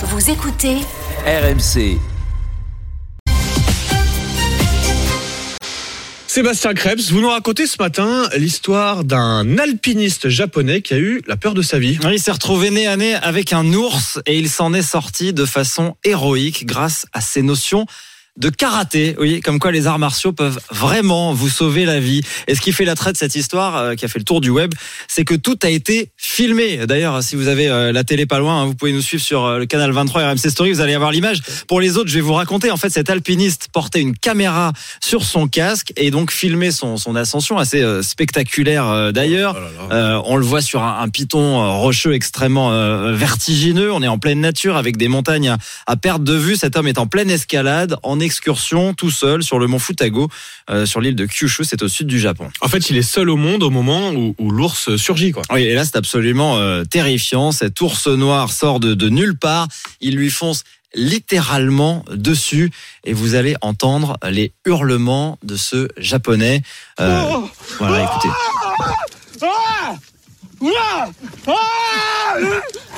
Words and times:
Vous 0.00 0.30
écoutez 0.30 0.76
RMC. 1.26 1.98
Sébastien 6.28 6.72
Krebs, 6.72 7.10
vous 7.10 7.20
nous 7.20 7.28
racontez 7.28 7.66
ce 7.66 7.74
matin 7.80 8.28
l'histoire 8.36 9.02
d'un 9.02 9.58
alpiniste 9.58 10.28
japonais 10.28 10.82
qui 10.82 10.94
a 10.94 10.98
eu 10.98 11.20
la 11.26 11.36
peur 11.36 11.52
de 11.52 11.62
sa 11.62 11.80
vie. 11.80 11.98
Oui, 12.04 12.12
il 12.12 12.20
s'est 12.20 12.30
retrouvé 12.30 12.70
nez 12.70 12.86
à 12.86 12.96
nez 12.96 13.16
avec 13.16 13.52
un 13.52 13.72
ours 13.72 14.20
et 14.26 14.38
il 14.38 14.48
s'en 14.48 14.72
est 14.72 14.82
sorti 14.82 15.32
de 15.32 15.44
façon 15.44 15.96
héroïque 16.04 16.64
grâce 16.64 17.06
à 17.12 17.20
ses 17.20 17.42
notions 17.42 17.84
de 18.38 18.50
karaté. 18.50 19.16
Oui, 19.18 19.40
comme 19.40 19.58
quoi 19.58 19.72
les 19.72 19.86
arts 19.86 19.98
martiaux 19.98 20.32
peuvent 20.32 20.60
vraiment 20.70 21.32
vous 21.32 21.48
sauver 21.48 21.84
la 21.84 21.98
vie. 21.98 22.22
Et 22.46 22.54
ce 22.54 22.60
qui 22.60 22.72
fait 22.72 22.84
l'attrait 22.84 23.12
de 23.12 23.16
cette 23.16 23.34
histoire, 23.34 23.76
euh, 23.76 23.94
qui 23.94 24.04
a 24.04 24.08
fait 24.08 24.20
le 24.20 24.24
tour 24.24 24.40
du 24.40 24.50
web, 24.50 24.72
c'est 25.08 25.24
que 25.24 25.34
tout 25.34 25.58
a 25.62 25.68
été 25.68 26.10
filmé. 26.16 26.86
D'ailleurs, 26.86 27.22
si 27.22 27.34
vous 27.34 27.48
avez 27.48 27.68
euh, 27.68 27.92
la 27.92 28.04
télé 28.04 28.26
pas 28.26 28.38
loin, 28.38 28.62
hein, 28.62 28.66
vous 28.66 28.74
pouvez 28.74 28.92
nous 28.92 29.02
suivre 29.02 29.22
sur 29.22 29.44
euh, 29.44 29.58
le 29.58 29.66
canal 29.66 29.90
23 29.90 30.30
RMC 30.30 30.50
Story, 30.50 30.72
vous 30.72 30.80
allez 30.80 30.94
avoir 30.94 31.10
l'image. 31.10 31.40
Pour 31.66 31.80
les 31.80 31.96
autres, 31.96 32.08
je 32.08 32.14
vais 32.14 32.20
vous 32.20 32.34
raconter. 32.34 32.70
En 32.70 32.76
fait, 32.76 32.90
cet 32.90 33.10
alpiniste 33.10 33.68
portait 33.72 34.00
une 34.00 34.16
caméra 34.16 34.72
sur 35.00 35.24
son 35.24 35.48
casque 35.48 35.92
et 35.96 36.12
donc 36.12 36.30
filmait 36.30 36.70
son, 36.70 36.96
son 36.96 37.16
ascension, 37.16 37.58
assez 37.58 37.84
spectaculaire 38.02 39.12
d'ailleurs. 39.12 39.56
Oh 39.90 39.94
on 40.24 40.36
le 40.36 40.44
voit 40.44 40.60
sur 40.60 40.82
un, 40.82 41.00
un 41.00 41.08
piton 41.08 41.80
rocheux 41.80 42.14
extrêmement 42.14 42.70
vertigineux. 43.12 43.92
On 43.92 44.02
est 44.02 44.08
en 44.08 44.18
pleine 44.18 44.40
nature 44.40 44.76
avec 44.76 44.96
des 44.96 45.08
montagnes 45.08 45.48
à, 45.48 45.58
à 45.86 45.96
perte 45.96 46.22
de 46.22 46.34
vue. 46.34 46.56
Cet 46.56 46.76
homme 46.76 46.86
est 46.86 46.98
en 46.98 47.06
pleine 47.06 47.30
escalade, 47.30 47.96
en 48.02 48.20
excursion, 48.28 48.94
tout 48.94 49.10
seul 49.10 49.42
sur 49.42 49.58
le 49.58 49.66
mont 49.66 49.78
Futago, 49.78 50.28
euh, 50.70 50.86
sur 50.86 51.00
l'île 51.00 51.16
de 51.16 51.26
Kyushu. 51.26 51.64
C'est 51.64 51.82
au 51.82 51.88
sud 51.88 52.06
du 52.06 52.20
Japon. 52.20 52.50
En 52.60 52.68
fait, 52.68 52.90
il 52.90 52.96
est 52.96 53.02
seul 53.02 53.28
au 53.30 53.36
monde 53.36 53.62
au 53.62 53.70
moment 53.70 54.10
où, 54.10 54.34
où 54.38 54.50
l'ours 54.50 54.96
surgit. 54.96 55.32
Quoi. 55.32 55.42
Oui, 55.50 55.62
et 55.62 55.74
là, 55.74 55.84
c'est 55.84 55.96
absolument 55.96 56.58
euh, 56.58 56.84
terrifiant. 56.84 57.50
Cet 57.52 57.80
ours 57.80 58.06
noir 58.06 58.52
sort 58.52 58.78
de, 58.80 58.94
de 58.94 59.08
nulle 59.08 59.36
part. 59.36 59.66
Il 60.00 60.14
lui 60.16 60.30
fonce 60.30 60.62
littéralement 60.94 62.04
dessus 62.10 62.70
et 63.04 63.12
vous 63.12 63.34
allez 63.34 63.56
entendre 63.60 64.16
les 64.28 64.52
hurlements 64.66 65.38
de 65.42 65.56
ce 65.56 65.88
japonais. 65.96 66.62
Euh, 67.00 67.22
voilà, 67.78 68.04
écoutez. 68.04 68.28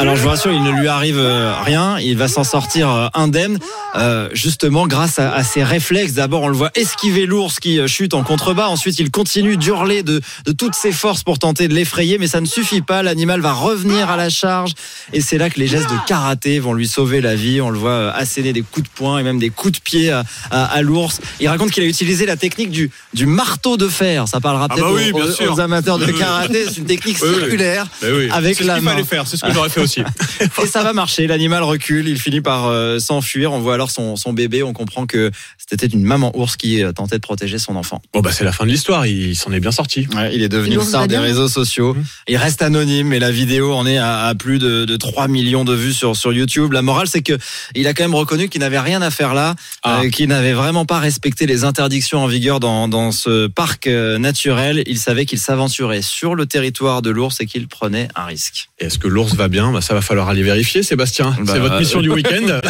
Alors 0.00 0.14
je 0.14 0.22
vous 0.22 0.28
rassure, 0.28 0.52
il 0.52 0.62
ne 0.62 0.70
lui 0.70 0.86
arrive 0.86 1.18
euh, 1.18 1.52
rien, 1.60 1.98
il 1.98 2.16
va 2.16 2.28
s'en 2.28 2.44
sortir 2.44 2.88
euh, 2.88 3.08
indemne, 3.14 3.58
euh, 3.96 4.28
justement 4.32 4.86
grâce 4.86 5.18
à, 5.18 5.32
à 5.34 5.42
ses 5.42 5.64
réflexes. 5.64 6.12
D'abord 6.12 6.42
on 6.42 6.48
le 6.48 6.56
voit 6.56 6.70
esquiver 6.76 7.26
l'ours 7.26 7.58
qui 7.58 7.80
chute 7.88 8.14
en 8.14 8.22
contrebas, 8.22 8.68
ensuite 8.68 9.00
il 9.00 9.10
continue 9.10 9.56
d'hurler 9.56 10.04
de, 10.04 10.20
de 10.46 10.52
toutes 10.52 10.76
ses 10.76 10.92
forces 10.92 11.24
pour 11.24 11.40
tenter 11.40 11.66
de 11.66 11.74
l'effrayer, 11.74 12.16
mais 12.18 12.28
ça 12.28 12.40
ne 12.40 12.46
suffit 12.46 12.80
pas, 12.80 13.02
l'animal 13.02 13.40
va 13.40 13.52
revenir 13.52 14.08
à 14.08 14.16
la 14.16 14.30
charge, 14.30 14.72
et 15.12 15.20
c'est 15.20 15.36
là 15.36 15.50
que 15.50 15.58
les 15.58 15.66
gestes 15.66 15.90
de 15.90 15.96
karaté 16.06 16.60
vont 16.60 16.74
lui 16.74 16.86
sauver 16.86 17.20
la 17.20 17.34
vie. 17.34 17.60
On 17.60 17.70
le 17.70 17.78
voit 17.78 18.12
asséner 18.12 18.52
des 18.52 18.62
coups 18.62 18.88
de 18.88 18.94
poing 18.94 19.18
et 19.18 19.24
même 19.24 19.40
des 19.40 19.50
coups 19.50 19.78
de 19.78 19.82
pied 19.82 20.12
à, 20.12 20.22
à- 20.52 20.64
à 20.66 20.80
l'ours. 20.82 21.20
Il 21.40 21.48
raconte 21.48 21.72
qu'il 21.72 21.82
a 21.82 21.86
utilisé 21.86 22.24
la 22.24 22.36
technique 22.36 22.70
du, 22.70 22.88
du 23.14 23.26
marteau 23.26 23.76
de 23.76 23.88
fer, 23.88 24.28
ça 24.28 24.38
parlera 24.38 24.68
Ah 24.70 24.74
peut-être 24.74 24.86
bah 24.86 24.92
oui, 24.94 25.46
aux- 25.48 25.58
amateurs 25.60 25.98
de 25.98 26.06
karaté, 26.12 26.66
c'est 26.68 26.76
une 26.78 26.86
technique 26.86 27.16
oui. 27.20 27.34
circulaire. 27.34 27.86
Oui, 28.04 28.28
Avec 28.30 28.60
la 28.60 28.80
main. 28.80 28.92
fallait 28.92 29.02
faire, 29.02 29.26
c'est 29.26 29.36
ce 29.36 29.44
que 29.44 29.52
j'aurais 29.52 29.68
fait 29.68 29.80
aussi. 29.80 29.87
Et 30.62 30.66
ça 30.66 30.82
va 30.82 30.92
marcher. 30.92 31.26
L'animal 31.26 31.62
recule, 31.62 32.08
il 32.08 32.18
finit 32.18 32.40
par 32.40 32.66
euh, 32.66 32.98
s'enfuir. 32.98 33.52
On 33.52 33.60
voit 33.60 33.74
alors 33.74 33.90
son, 33.90 34.16
son 34.16 34.32
bébé. 34.32 34.62
On 34.62 34.72
comprend 34.72 35.06
que 35.06 35.30
c'était 35.70 35.86
une 35.86 36.02
maman 36.02 36.36
ours 36.38 36.56
qui 36.56 36.82
euh, 36.82 36.92
tentait 36.92 37.16
de 37.16 37.20
protéger 37.20 37.58
son 37.58 37.76
enfant. 37.76 38.00
Bon 38.12 38.20
bah 38.20 38.30
c'est 38.32 38.44
la 38.44 38.52
fin 38.52 38.64
de 38.64 38.70
l'histoire, 38.70 39.06
il 39.06 39.36
s'en 39.36 39.52
est 39.52 39.60
bien 39.60 39.70
sorti. 39.72 40.06
Ouais, 40.14 40.34
il 40.34 40.42
est 40.42 40.48
devenu 40.48 40.76
L'ours 40.76 40.88
star 40.88 41.06
des 41.08 41.18
réseaux 41.18 41.48
sociaux. 41.48 41.94
Mhm. 41.94 42.04
Il 42.28 42.36
reste 42.36 42.62
anonyme, 42.62 43.08
mais 43.08 43.18
la 43.18 43.30
vidéo 43.30 43.72
en 43.74 43.86
est 43.86 43.98
à, 43.98 44.26
à 44.26 44.34
plus 44.34 44.58
de, 44.58 44.84
de 44.84 44.96
3 44.96 45.28
millions 45.28 45.64
de 45.64 45.74
vues 45.74 45.92
sur, 45.92 46.16
sur 46.16 46.32
YouTube. 46.32 46.72
La 46.72 46.82
morale, 46.82 47.08
c'est 47.08 47.22
que 47.22 47.36
il 47.74 47.86
a 47.86 47.94
quand 47.94 48.04
même 48.04 48.14
reconnu 48.14 48.48
qu'il 48.48 48.60
n'avait 48.60 48.78
rien 48.80 49.02
à 49.02 49.10
faire 49.10 49.34
là, 49.34 49.54
Ah. 49.82 50.00
euh, 50.04 50.10
qu'il 50.10 50.28
n'avait 50.28 50.52
vraiment 50.52 50.84
pas 50.84 50.98
respecté 50.98 51.46
les 51.46 51.64
interdictions 51.64 52.20
en 52.22 52.26
vigueur 52.26 52.60
dans, 52.60 52.88
dans 52.88 53.12
ce 53.12 53.46
parc 53.46 53.86
euh, 53.86 54.18
naturel. 54.18 54.82
Il 54.86 54.98
savait 54.98 55.26
qu'il 55.26 55.38
s'aventurait 55.38 56.02
sur 56.02 56.34
le 56.34 56.46
territoire 56.46 57.02
de 57.02 57.10
l'ours 57.10 57.40
et 57.40 57.46
qu'il 57.46 57.68
prenait 57.68 58.08
un 58.14 58.24
risque. 58.24 58.70
Est-ce 58.78 58.98
que 58.98 59.08
l'ours 59.08 59.34
va 59.34 59.48
bien? 59.48 59.72
Bah, 59.72 59.80
Ça 59.80 59.94
va 59.94 60.00
falloir 60.00 60.28
aller 60.28 60.42
vérifier, 60.42 60.82
Sébastien. 60.82 61.36
Bah, 61.40 61.52
c'est 61.54 61.58
votre 61.60 61.78
mission 61.78 61.98
euh, 61.98 62.02
du 62.02 62.10
week-end. 62.18 62.60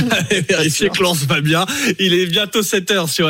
Vérifier 0.48 0.90
que 0.90 1.02
l'ours 1.02 1.24
va 1.26 1.40
bien. 1.40 1.64
Il 1.98 2.14
est 2.14 2.26
bientôt 2.26 2.62
7 2.62 2.87
heures 2.90 3.08
sur 3.08 3.26